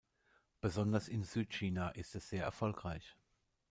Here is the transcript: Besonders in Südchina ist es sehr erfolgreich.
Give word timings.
Besonders 0.61 1.07
in 1.07 1.23
Südchina 1.23 1.89
ist 1.89 2.15
es 2.15 2.27
sehr 2.27 2.43
erfolgreich. 2.43 3.15